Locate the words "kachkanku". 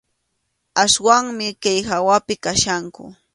2.43-3.03